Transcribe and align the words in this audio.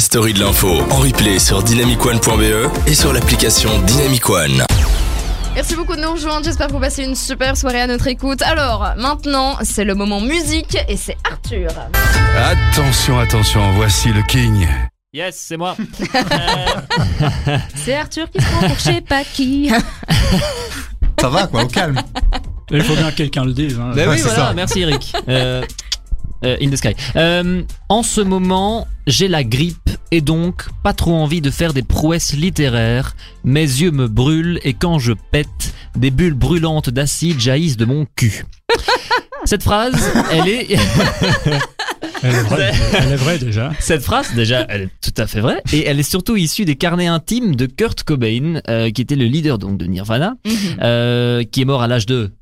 la 0.00 0.04
story 0.04 0.32
de 0.32 0.40
l'info 0.40 0.80
en 0.90 0.96
replay 0.96 1.38
sur 1.38 1.62
dynamicone.be 1.62 2.70
et 2.86 2.94
sur 2.94 3.12
l'application 3.12 3.68
Dynamic 3.80 4.30
One. 4.30 4.64
Merci 5.54 5.74
beaucoup 5.76 5.94
de 5.94 6.00
nous 6.00 6.12
rejoindre. 6.12 6.42
J'espère 6.42 6.68
que 6.68 6.72
vous 6.72 6.80
passez 6.80 7.04
une 7.04 7.14
super 7.14 7.54
soirée 7.54 7.82
à 7.82 7.86
notre 7.86 8.06
écoute. 8.06 8.40
Alors, 8.40 8.94
maintenant, 8.96 9.58
c'est 9.62 9.84
le 9.84 9.94
moment 9.94 10.22
musique 10.22 10.78
et 10.88 10.96
c'est 10.96 11.18
Arthur. 11.30 11.68
Attention, 12.34 13.18
attention, 13.18 13.72
voici 13.72 14.08
le 14.08 14.22
King. 14.22 14.66
Yes, 15.12 15.36
c'est 15.36 15.58
moi. 15.58 15.76
C'est 17.74 17.94
Arthur 17.94 18.30
qui 18.30 18.40
se 18.40 18.46
prend 18.46 18.60
pour 18.68 18.76
je 18.78 18.82
sais 18.82 19.00
pas 19.02 19.22
qui. 19.24 19.70
Ça 21.20 21.28
va 21.28 21.46
quoi, 21.46 21.64
au 21.64 21.66
calme. 21.66 22.00
Il 22.70 22.82
faut 22.82 22.94
bien 22.94 23.10
que 23.10 23.16
quelqu'un 23.16 23.44
le 23.44 23.52
dise. 23.52 23.78
hein. 23.78 23.92
Ouais, 23.94 24.06
oui, 24.06 24.16
c'est 24.16 24.28
voilà, 24.28 24.46
ça. 24.46 24.52
merci 24.54 24.80
Eric. 24.80 25.12
Euh, 25.28 25.62
euh, 26.44 26.56
in 26.60 26.70
the 26.70 26.76
sky. 26.76 26.94
Euh, 27.16 27.62
en 27.88 28.02
ce 28.02 28.20
moment, 28.20 28.86
j'ai 29.06 29.28
la 29.28 29.44
grippe 29.44 29.90
et 30.10 30.20
donc 30.20 30.64
pas 30.82 30.92
trop 30.92 31.14
envie 31.14 31.40
de 31.40 31.50
faire 31.50 31.72
des 31.72 31.82
prouesses 31.82 32.32
littéraires. 32.34 33.14
Mes 33.44 33.60
yeux 33.62 33.90
me 33.90 34.08
brûlent 34.08 34.60
et 34.64 34.74
quand 34.74 34.98
je 34.98 35.12
pète, 35.32 35.74
des 35.96 36.10
bulles 36.10 36.34
brûlantes 36.34 36.90
d'acide 36.90 37.40
jaillissent 37.40 37.76
de 37.76 37.84
mon 37.84 38.06
cul. 38.16 38.44
Cette 39.44 39.62
phrase, 39.62 39.94
elle 40.30 40.48
est, 40.48 40.68
Elle 42.22 42.34
est 42.34 42.42
vraie, 42.42 42.72
elle 42.92 43.12
est 43.12 43.16
vraie 43.16 43.38
déjà. 43.38 43.72
cette 43.80 44.02
phrase 44.02 44.34
déjà, 44.34 44.66
elle 44.68 44.82
est 44.82 44.88
tout 45.00 45.14
à 45.16 45.26
fait 45.26 45.40
vraie 45.40 45.62
et 45.72 45.86
elle 45.86 45.98
est 45.98 46.02
surtout 46.08 46.36
issue 46.36 46.66
des 46.66 46.76
carnets 46.76 47.06
intimes 47.06 47.56
de 47.56 47.64
Kurt 47.64 48.02
Cobain, 48.04 48.60
euh, 48.68 48.90
qui 48.90 49.00
était 49.00 49.16
le 49.16 49.24
leader 49.24 49.56
donc 49.58 49.78
de 49.78 49.86
Nirvana, 49.86 50.34
Mhm. 50.46 50.52
euh, 50.82 51.42
qui 51.50 51.62
est 51.62 51.64
mort 51.64 51.80
à 51.80 51.88
l'âge 51.88 52.04
de 52.04 52.32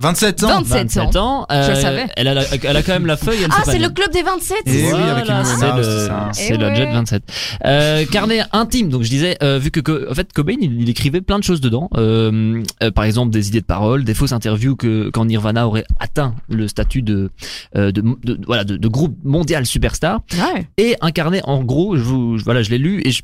27 0.00 0.42
ans 0.42 0.48
27 0.62 0.78
27 0.94 1.16
ans. 1.16 1.46
Je 1.48 1.54
le 1.54 1.62
Euh, 1.62 1.74
savais. 1.76 2.06
Elle 2.16 2.26
a, 2.26 2.34
la- 2.34 2.42
elle 2.64 2.76
a 2.76 2.82
quand 2.82 2.92
même 2.92 3.06
la 3.06 3.16
feuille. 3.16 3.38
Elle 3.44 3.50
Ah, 3.52 3.62
c'est 3.64 3.78
le 3.78 3.88
club 3.88 4.10
des 4.12 4.22
27 4.24 4.56
Et 4.66 4.70
oui, 4.70 4.90
Voilà, 4.90 5.12
avec 5.12 5.28
une 5.28 5.44
c'est 5.44 5.76
le, 5.76 5.82
c'est 5.84 6.06
ça. 6.08 6.28
c'est 6.32 6.48
Eh 6.54 6.56
le 6.56 6.66
ouais. 6.66 6.74
Jet 6.74 6.86
27. 6.92 7.22
Euh, 7.64 8.04
carnet 8.06 8.40
intime. 8.52 8.88
Donc 8.88 9.02
je 9.02 9.08
disais, 9.10 9.36
euh, 9.44 9.58
vu 9.60 9.70
que 9.70 10.10
en 10.10 10.14
fait 10.14 10.32
Cobain, 10.32 10.56
il, 10.60 10.80
il 10.82 10.88
écrivait 10.90 11.20
plein 11.20 11.38
de 11.38 11.44
choses 11.44 11.60
dedans. 11.60 11.88
Euh, 11.96 12.62
euh, 12.82 12.90
par 12.90 13.04
exemple, 13.04 13.30
des 13.30 13.46
idées 13.48 13.60
de 13.60 13.66
paroles, 13.66 14.02
des 14.02 14.14
fausses 14.14 14.32
interviews 14.32 14.74
que 14.74 15.08
quand 15.10 15.24
Nirvana 15.26 15.68
aurait 15.68 15.84
atteint 16.00 16.34
le 16.48 16.66
statut 16.66 17.02
de, 17.02 17.30
euh, 17.76 17.92
de, 17.92 18.02
de- 18.24 18.40
voilà 18.44 18.64
de, 18.64 18.76
de 18.76 18.88
groupe 18.88 19.16
mondial 19.22 19.66
superstar. 19.66 20.20
Ouais. 20.32 20.66
Et 20.78 20.96
un 21.00 21.12
carnet, 21.12 21.42
en 21.44 21.62
gros, 21.62 21.96
je 21.96 22.02
vous, 22.02 22.38
je- 22.38 22.44
voilà, 22.44 22.62
je 22.62 22.70
l'ai 22.70 22.78
lu 22.78 23.02
et 23.04 23.12
je- 23.12 23.22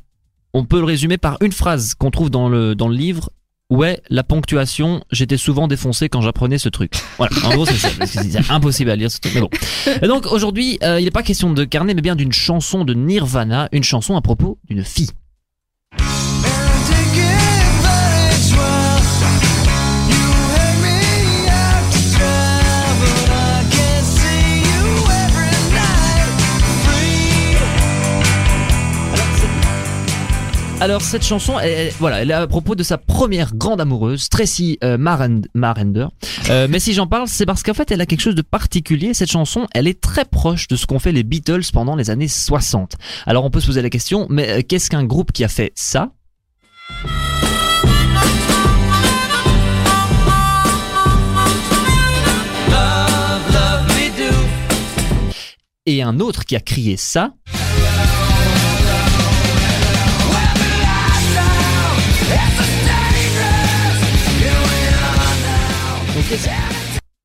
on 0.55 0.65
peut 0.65 0.79
le 0.79 0.85
résumer 0.85 1.19
par 1.19 1.39
une 1.41 1.53
phrase 1.53 1.95
qu'on 1.95 2.11
trouve 2.13 2.31
dans 2.31 2.49
le 2.49 2.77
dans 2.77 2.87
le 2.89 2.95
livre. 2.95 3.31
Ouais, 3.71 4.01
la 4.09 4.25
ponctuation, 4.25 5.05
j'étais 5.13 5.37
souvent 5.37 5.69
défoncé 5.69 6.09
quand 6.09 6.23
j'apprenais 6.23 6.57
ce 6.57 6.71
truc. 6.71 6.93
Voilà, 7.19 7.37
en 7.45 7.51
gros 7.51 7.67
c'est 7.67 7.75
ça, 7.75 7.91
c'est 8.07 8.51
impossible 8.51 8.91
à 8.91 8.97
lire 8.97 9.11
ce 9.11 9.21
truc. 9.21 9.35
Mais 9.35 9.43
bon. 9.43 9.51
Et 10.01 10.07
donc 10.07 10.25
aujourd'hui, 10.33 10.79
euh, 10.83 10.99
il 10.99 11.05
n'est 11.05 11.11
pas 11.11 11.23
question 11.23 11.53
de 11.53 11.65
carnet, 11.65 11.93
mais 11.93 12.01
bien 12.01 12.17
d'une 12.17 12.33
chanson 12.33 12.87
de 12.87 12.95
Nirvana, 12.95 13.69
une 13.73 13.85
chanson 13.85 14.17
à 14.17 14.23
propos 14.23 14.59
d'une 14.71 14.85
fille. 14.85 15.11
Alors 30.81 31.03
cette 31.03 31.25
chanson, 31.25 31.59
elle, 31.59 31.91
voilà, 31.99 32.23
elle 32.23 32.31
est 32.31 32.35
à 32.35 32.47
propos 32.47 32.77
de 32.77 32.85
sa 32.85 32.99
première 32.99 33.55
grande 33.57 33.81
amoureuse, 33.81 34.29
Tracy 34.29 34.79
euh, 34.85 34.97
Maren- 34.97 35.45
Marender. 35.53 36.07
Euh, 36.51 36.69
mais 36.71 36.79
si 36.79 36.93
j'en 36.95 37.09
parle, 37.09 37.27
c'est 37.27 37.47
parce 37.47 37.63
qu'en 37.65 37.75
fait, 37.75 37.91
elle 37.91 38.01
a 38.01 38.07
quelque 38.07 38.21
chose 38.21 38.37
de 38.37 38.43
particulier. 38.43 39.13
Cette 39.13 39.31
chanson, 39.31 39.67
elle 39.75 39.89
est 39.89 40.01
très 40.01 40.25
proche 40.25 40.69
de 40.69 40.77
ce 40.77 40.87
qu'ont 40.87 41.01
fait 41.01 41.11
les 41.13 41.25
Beatles 41.25 41.65
pendant 41.73 41.97
les 41.97 42.11
années 42.11 42.29
60. 42.29 42.95
Alors 43.27 43.45
on 43.45 43.51
peut 43.51 43.61
se 43.61 43.67
poser 43.67 43.83
la 43.83 43.91
question, 43.91 44.27
mais 44.31 44.49
euh, 44.49 44.63
qu'est-ce 44.67 44.89
qu'un 44.89 45.05
groupe 45.05 45.33
qui 45.33 45.43
a 45.43 45.49
fait 45.49 45.73
ça? 45.75 46.11
Et 55.87 56.03
un 56.03 56.21
autre 56.21 56.45
qui 56.45 56.55
a 56.55 56.61
crié 56.61 56.97
ça? 56.97 57.33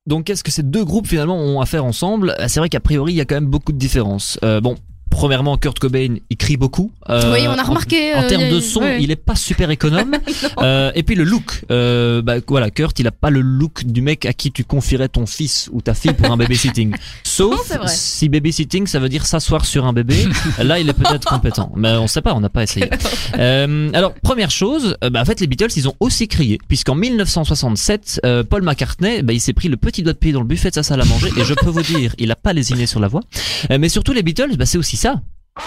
Donc, 0.05 0.25
qu'est-ce- 0.25 0.43
que 0.43 0.51
ces 0.51 0.63
deux 0.63 0.83
groupes 0.85 1.07
finalement 1.07 1.37
ont 1.37 1.61
à 1.61 1.65
faire 1.65 1.85
ensemble? 1.85 2.35
C'est 2.47 2.59
vrai 2.59 2.69
qu'a 2.69 2.79
priori 2.79 3.13
il 3.13 3.15
y 3.15 3.21
a 3.21 3.25
quand 3.25 3.35
même 3.35 3.47
beaucoup 3.47 3.71
de 3.71 3.77
différences. 3.77 4.37
Euh, 4.43 4.59
bon, 4.61 4.75
premièrement 5.23 5.55
Kurt 5.57 5.79
Cobain 5.79 6.15
il 6.29 6.35
crie 6.35 6.57
beaucoup. 6.57 6.91
Euh, 7.09 7.31
Oui, 7.33 7.47
on 7.47 7.51
a 7.57 7.61
en- 7.63 7.67
remarqué. 7.69 8.13
En, 8.13 8.23
euh, 8.23 8.27
termes 8.27 8.41
y 8.41 8.45
a- 8.45 8.51
de 8.51 8.59
son, 8.59 8.81
il 8.99 9.09
est 9.09 9.15
pas 9.15 9.35
super 9.35 9.69
économe. 9.69 10.11
Euh, 10.61 10.91
et 10.95 11.03
puis 11.03 11.15
le 11.15 11.23
look, 11.23 11.63
euh, 11.71 12.21
bah 12.21 12.35
voilà, 12.47 12.69
Kurt, 12.69 12.97
il 12.99 13.07
a 13.07 13.11
pas 13.11 13.29
le 13.29 13.41
look 13.41 13.83
du 13.85 14.01
mec 14.01 14.25
à 14.25 14.33
qui 14.33 14.51
tu 14.51 14.63
confierais 14.63 15.09
ton 15.09 15.25
fils 15.25 15.67
ou 15.73 15.81
ta 15.81 15.93
fille 15.93 16.13
pour 16.13 16.31
un 16.31 16.37
babysitting. 16.37 16.91
Non, 16.91 16.97
Sauf 17.23 17.69
vrai. 17.69 17.87
si 17.87 18.29
babysitting, 18.29 18.85
ça 18.87 18.99
veut 18.99 19.09
dire 19.09 19.25
s'asseoir 19.25 19.65
sur 19.65 19.85
un 19.85 19.93
bébé. 19.93 20.15
Là, 20.63 20.79
il 20.79 20.87
est 20.87 20.93
peut-être 20.93 21.27
compétent, 21.27 21.71
mais 21.75 21.89
on 21.93 22.07
sait 22.07 22.21
pas, 22.21 22.33
on 22.35 22.39
n'a 22.39 22.49
pas 22.49 22.63
essayé. 22.63 22.87
Alors 23.33 24.13
première 24.21 24.51
chose, 24.51 24.95
bah, 25.01 25.21
en 25.21 25.25
fait 25.25 25.39
les 25.39 25.47
Beatles, 25.47 25.71
ils 25.75 25.87
ont 25.87 25.95
aussi 25.99 26.27
crié, 26.27 26.59
puisqu'en 26.67 26.95
1967, 26.95 28.21
euh, 28.25 28.43
Paul 28.43 28.61
McCartney, 28.63 29.21
bah, 29.23 29.33
il 29.33 29.41
s'est 29.41 29.53
pris 29.53 29.67
le 29.69 29.77
petit 29.77 30.03
doigt 30.03 30.13
de 30.13 30.17
pied 30.19 30.31
dans 30.31 30.41
le 30.41 30.45
buffet 30.47 30.69
de 30.69 30.75
sa 30.75 30.83
salle 30.83 31.01
à 31.01 31.05
manger, 31.05 31.29
et 31.37 31.43
je 31.43 31.53
peux 31.53 31.69
vous 31.69 31.81
dire, 31.81 32.13
il 32.19 32.31
a 32.31 32.35
pas 32.35 32.53
lésiné 32.53 32.85
sur 32.85 32.99
la 32.99 33.07
voix. 33.07 33.21
Mais 33.69 33.89
surtout 33.89 34.13
les 34.13 34.23
Beatles, 34.23 34.55
bah, 34.57 34.65
c'est 34.65 34.77
aussi 34.77 34.97
ça. 34.97 35.12
The 35.55 35.61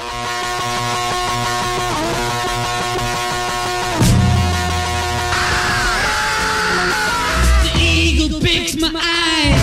eagle 7.78 8.40
picks 8.40 8.74
my 8.80 8.90
eye, 8.92 9.54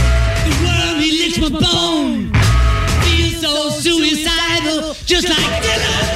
the 0.45 0.51
worm 0.63 1.01
he 1.01 1.11
licks 1.19 1.37
my 1.39 1.49
bone. 1.49 2.31
Feel 3.03 3.31
so 3.41 3.69
suicidal, 3.81 4.95
just 5.05 5.27
like 5.27 5.61
Dylan. 5.61 6.07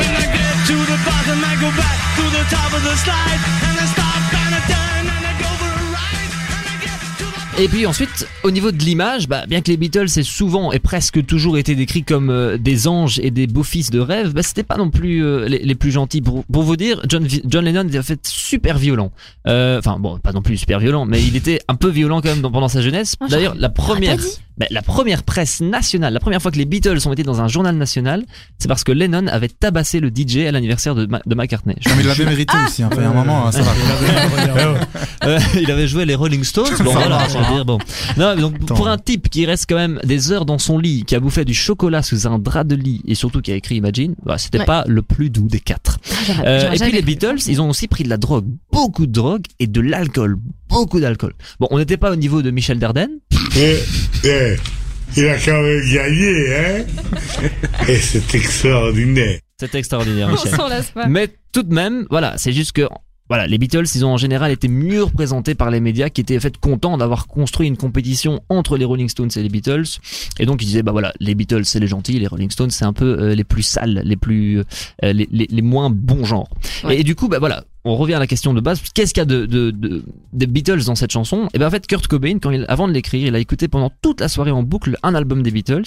When 0.00 0.10
I 0.10 0.26
get 0.34 0.66
to 0.66 0.74
the 0.74 0.98
bottom, 1.06 1.38
I 1.38 1.54
go 1.60 1.70
back 1.78 1.98
to 2.16 2.22
the 2.36 2.42
top 2.50 2.72
of 2.74 2.82
the 2.82 2.96
slide, 2.96 3.63
Et 7.56 7.68
puis 7.68 7.86
ensuite, 7.86 8.26
au 8.42 8.50
niveau 8.50 8.72
de 8.72 8.78
l'image, 8.78 9.28
bah, 9.28 9.46
bien 9.46 9.60
que 9.60 9.70
les 9.70 9.76
Beatles 9.76 10.08
aient 10.16 10.24
souvent 10.24 10.72
et 10.72 10.80
presque 10.80 11.24
toujours 11.24 11.56
été 11.56 11.76
décrits 11.76 12.02
comme 12.02 12.28
euh, 12.28 12.58
des 12.58 12.88
anges 12.88 13.20
et 13.22 13.30
des 13.30 13.46
beaux 13.46 13.62
fils 13.62 13.90
de 13.90 14.00
rêve, 14.00 14.32
bah, 14.32 14.42
c'était 14.42 14.64
pas 14.64 14.76
non 14.76 14.90
plus 14.90 15.24
euh, 15.24 15.46
les, 15.46 15.60
les 15.60 15.74
plus 15.76 15.92
gentils. 15.92 16.20
Pour, 16.20 16.44
pour 16.46 16.64
vous 16.64 16.76
dire, 16.76 17.00
John, 17.08 17.24
Lennon 17.64 17.86
était 17.86 18.00
en 18.00 18.02
fait 18.02 18.26
super 18.26 18.76
violent. 18.76 19.12
Euh, 19.46 19.78
Enfin 19.78 19.98
bon, 20.00 20.18
pas 20.18 20.32
non 20.32 20.42
plus 20.42 20.56
super 20.56 20.80
violent, 20.80 21.04
mais 21.06 21.22
il 21.22 21.36
était 21.36 21.60
un 21.68 21.76
peu 21.76 21.90
violent 21.90 22.20
quand 22.20 22.30
même 22.30 22.40
dans- 22.40 22.50
pendant 22.50 22.68
sa 22.68 22.82
jeunesse. 22.82 23.14
D'ailleurs, 23.30 23.54
la 23.56 23.68
première. 23.68 24.16
Bah, 24.58 24.66
la 24.70 24.82
première 24.82 25.22
presse 25.24 25.60
nationale, 25.60 26.12
la 26.14 26.20
première 26.20 26.40
fois 26.40 26.50
que 26.50 26.56
les 26.58 26.64
Beatles 26.64 26.98
ont 27.06 27.12
été 27.12 27.22
dans 27.24 27.40
un 27.40 27.48
journal 27.48 27.76
national, 27.76 28.24
c'est 28.58 28.68
parce 28.68 28.84
que 28.84 28.92
Lennon 28.92 29.26
avait 29.26 29.48
tabassé 29.48 29.98
le 30.00 30.10
DJ 30.14 30.46
à 30.46 30.52
l'anniversaire 30.52 30.94
de, 30.94 31.06
Ma- 31.06 31.20
de 31.26 31.34
McCartney. 31.34 31.74
Non, 31.86 31.92
mais 31.96 32.02
il 32.02 32.06
l'avait 32.06 32.24
mérité 32.24 32.54
aussi, 32.66 32.82
hein. 32.82 32.88
Enfin, 32.92 33.00
il 33.02 33.04
y 33.04 33.06
a 33.06 33.10
un 33.10 33.14
moment, 33.14 33.50
ça 33.50 33.62
va. 33.62 33.72
Euh, 35.24 35.38
il 35.58 35.70
avait 35.70 35.88
joué 35.88 36.04
les 36.04 36.14
Rolling 36.14 36.44
Stones. 36.44 36.66
Bon, 36.84 36.92
voilà, 36.92 37.26
je 37.28 37.38
veux 37.38 37.54
dire, 37.54 37.64
bon. 37.64 37.78
Non, 38.18 38.34
mais 38.36 38.42
donc, 38.42 38.56
Attends. 38.62 38.74
pour 38.74 38.88
un 38.88 38.98
type 38.98 39.30
qui 39.30 39.46
reste 39.46 39.64
quand 39.68 39.76
même 39.76 39.98
des 40.04 40.30
heures 40.32 40.44
dans 40.44 40.58
son 40.58 40.78
lit, 40.78 41.04
qui 41.06 41.14
a 41.14 41.20
bouffé 41.20 41.46
du 41.46 41.54
chocolat 41.54 42.02
sous 42.02 42.26
un 42.26 42.38
drap 42.38 42.64
de 42.64 42.74
lit 42.74 43.00
et 43.06 43.14
surtout 43.14 43.40
qui 43.40 43.50
a 43.50 43.54
écrit 43.54 43.76
Imagine, 43.76 44.14
bah, 44.24 44.36
c'était 44.36 44.58
Ouais. 44.58 44.64
pas 44.66 44.84
le 44.86 45.00
plus 45.02 45.30
doux 45.30 45.48
des 45.48 45.60
quatre. 45.60 45.98
J'aurais- 46.26 46.42
Euh, 46.46 46.72
et 46.72 46.78
puis 46.78 46.92
les. 46.92 47.02
Beatles, 47.02 47.38
ils 47.46 47.60
ont 47.62 47.70
aussi 47.70 47.88
pris 47.88 48.04
de 48.04 48.08
la 48.10 48.18
drogue, 48.18 48.46
beaucoup 48.70 49.06
de 49.06 49.12
drogue 49.12 49.44
et 49.60 49.66
de 49.66 49.80
l'alcool, 49.80 50.36
beaucoup 50.68 51.00
d'alcool. 51.00 51.32
Bon, 51.58 51.68
on 51.70 51.78
n'était 51.78 51.96
pas 51.96 52.10
au 52.12 52.16
niveau 52.16 52.42
de 52.42 52.50
Michel 52.50 52.78
Dardenne, 52.78 53.10
Eh, 53.56 53.78
eh, 54.24 54.56
il 55.16 55.28
a 55.28 55.38
quand 55.38 55.62
même 55.62 55.92
gagné, 55.92 56.56
hein 56.56 56.84
Et 57.88 57.96
c'est 57.96 58.34
extraordinaire. 58.34 59.38
c'est 59.60 59.74
extraordinaire, 59.74 60.28
On 60.28 60.32
Michel. 60.32 60.52
s'en 60.56 60.68
lasse 60.68 60.90
pas. 60.90 61.06
Mais 61.06 61.28
tout 61.52 61.62
de 61.62 61.72
même, 61.72 62.06
voilà, 62.10 62.36
c'est 62.36 62.52
juste 62.52 62.72
que 62.72 62.88
voilà, 63.34 63.48
les 63.48 63.58
Beatles, 63.58 63.86
ils 63.96 64.04
ont 64.04 64.12
en 64.12 64.16
général 64.16 64.52
été 64.52 64.68
mieux 64.68 65.02
représentés 65.02 65.56
par 65.56 65.68
les 65.68 65.80
médias 65.80 66.08
qui 66.08 66.20
étaient 66.20 66.36
en 66.36 66.40
fait 66.40 66.56
contents 66.56 66.96
d'avoir 66.96 67.26
construit 67.26 67.66
une 67.66 67.76
compétition 67.76 68.40
entre 68.48 68.76
les 68.76 68.84
Rolling 68.84 69.08
Stones 69.08 69.30
et 69.34 69.42
les 69.42 69.48
Beatles. 69.48 69.86
Et 70.38 70.46
donc 70.46 70.62
ils 70.62 70.66
disaient 70.66 70.84
bah 70.84 70.92
voilà, 70.92 71.12
les 71.18 71.34
Beatles 71.34 71.64
c'est 71.64 71.80
les 71.80 71.88
gentils, 71.88 72.20
les 72.20 72.28
Rolling 72.28 72.52
Stones 72.52 72.70
c'est 72.70 72.84
un 72.84 72.92
peu 72.92 73.18
euh, 73.18 73.34
les 73.34 73.42
plus 73.42 73.64
sales, 73.64 74.02
les 74.04 74.16
plus 74.16 74.60
euh, 74.60 75.12
les, 75.12 75.28
les, 75.32 75.48
les 75.50 75.62
moins 75.62 75.90
bons 75.90 76.24
genres. 76.24 76.48
Ouais. 76.84 76.94
Et, 76.94 77.00
et 77.00 77.02
du 77.02 77.16
coup 77.16 77.26
bah 77.26 77.40
voilà, 77.40 77.64
on 77.84 77.96
revient 77.96 78.14
à 78.14 78.20
la 78.20 78.28
question 78.28 78.54
de 78.54 78.60
base. 78.60 78.80
Qu'est-ce 78.94 79.12
qu'il 79.12 79.20
y 79.20 79.22
a 79.22 79.26
de, 79.26 79.46
de, 79.46 79.72
de 79.72 80.04
des 80.32 80.46
Beatles 80.46 80.84
dans 80.84 80.94
cette 80.94 81.10
chanson? 81.10 81.48
Et 81.54 81.58
ben 81.58 81.66
en 81.66 81.70
fait 81.70 81.88
Kurt 81.88 82.06
Cobain 82.06 82.38
quand 82.38 82.52
il 82.52 82.64
avant 82.68 82.86
de 82.86 82.92
l'écrire, 82.92 83.26
il 83.26 83.34
a 83.34 83.40
écouté 83.40 83.66
pendant 83.66 83.90
toute 84.00 84.20
la 84.20 84.28
soirée 84.28 84.52
en 84.52 84.62
boucle 84.62 84.96
un 85.02 85.16
album 85.16 85.42
des 85.42 85.50
Beatles 85.50 85.82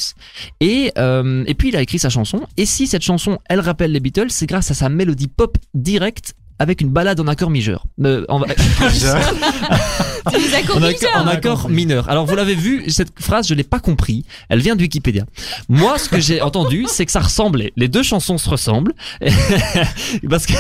et 0.60 0.92
euh, 0.98 1.46
et 1.48 1.54
puis 1.54 1.70
il 1.70 1.78
a 1.78 1.82
écrit 1.82 2.00
sa 2.00 2.10
chanson. 2.10 2.42
Et 2.58 2.66
si 2.66 2.88
cette 2.88 3.04
chanson 3.04 3.40
elle 3.46 3.62
rappelle 3.62 3.94
les 3.94 4.02
Beatles, 4.02 4.32
c'est 4.32 4.48
grâce 4.48 4.70
à 4.70 4.74
sa 4.74 4.90
mélodie 4.90 5.30
pop 5.30 5.58
directe 5.74 6.34
avec 6.60 6.82
une 6.82 6.90
balade 6.90 7.20
en 7.20 7.28
accord 7.28 7.50
majeur. 7.50 7.86
Euh, 8.04 8.26
en- 8.30 8.42
C'est 10.32 10.40
des 10.40 10.54
accords 10.54 10.78
en, 10.78 10.84
accord, 10.84 11.10
en 11.16 11.28
accord 11.28 11.70
mineur. 11.70 12.10
Alors 12.10 12.26
vous 12.26 12.36
l'avez 12.36 12.56
vu, 12.56 12.90
cette 12.90 13.20
phrase 13.20 13.48
je 13.48 13.54
l'ai 13.54 13.64
pas 13.64 13.80
compris. 13.80 14.26
Elle 14.50 14.60
vient 14.60 14.76
de 14.76 14.82
Wikipédia. 14.82 15.26
Moi, 15.70 15.98
ce 15.98 16.10
que 16.10 16.20
j'ai 16.20 16.42
entendu, 16.42 16.86
c'est 16.88 17.06
que 17.06 17.12
ça 17.12 17.20
ressemblait. 17.20 17.74
Les 17.76 17.88
deux 17.88 18.04
chansons 18.04 18.38
se 18.38 18.50
ressemblent 18.50 18.94
parce 20.30 20.46
que, 20.46 20.54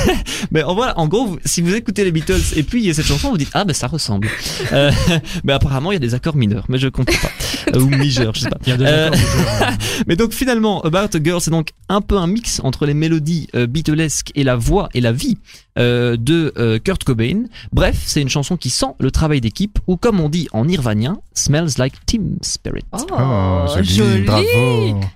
mais 0.52 0.64
en 0.64 0.75
voilà, 0.75 0.98
en 1.00 1.08
gros, 1.08 1.38
si 1.46 1.62
vous 1.62 1.74
écoutez 1.75 2.04
les 2.04 2.12
Beatles 2.12 2.42
et 2.56 2.64
puis 2.64 2.81
il 2.81 2.88
y 2.88 2.90
a 2.90 2.94
cette 2.94 3.06
chanson, 3.06 3.30
vous 3.30 3.38
dites 3.38 3.52
ah 3.54 3.66
ben 3.66 3.74
ça 3.74 3.88
ressemble. 3.88 4.30
Euh, 4.74 4.92
mais 5.44 5.54
apparemment 5.54 5.92
il 5.92 5.96
y 5.96 5.98
a 5.98 6.00
des 6.00 6.13
accords 6.13 6.36
mineurs, 6.36 6.66
mais 6.70 6.78
je 6.78 6.88
comprends 6.88 7.18
pas 7.22 7.31
Euh, 7.75 7.81
ou 7.81 7.90
majeurs, 7.90 8.34
je 8.36 8.42
sais 8.42 8.50
pas. 8.50 8.58
Il 8.66 8.70
y 8.70 8.72
a 8.72 8.78
des 8.78 8.86
Euh, 8.86 9.12
mais 10.08 10.16
donc 10.16 10.34
finalement, 10.34 10.81
About 10.81 11.16
a 11.18 11.24
Girl, 11.24 11.42
c'est 11.42 11.52
donc 11.52 11.70
un 11.90 12.02
peu 12.02 12.18
un 12.18 12.28
mix 12.28 12.62
entre 12.63 12.86
les 12.86 12.94
mélodies 12.94 13.48
euh, 13.56 13.68
Beatlesques 13.68 14.31
et 14.36 14.44
la 14.44 14.56
voix 14.56 14.90
et 14.94 15.02
la 15.02 15.12
vie 15.12 15.38
euh, 15.78 16.18
de 16.18 16.54
euh, 16.58 16.80
Kurt 16.80 17.04
Cobain. 17.04 17.44
Bref, 17.72 18.02
c'est 18.06 18.22
une 18.22 18.30
chanson 18.30 18.58
qui 18.58 18.70
sent 18.70 18.94
le 19.00 19.12
travail 19.12 19.42
d'équipe 19.42 19.56
ou 19.88 19.98
comme 19.98 20.19
on 20.19 20.30
dit 20.30 20.48
en 20.54 20.68
irvanien, 20.68 21.18
smells 21.33 21.77
like 21.80 21.95
team 22.06 22.38
spirit. 22.42 22.86
Oh, 22.92 22.98
Oh, 23.12 23.65
joli, 23.81 23.86
joli. 23.86 24.24
bravo. 24.94 25.07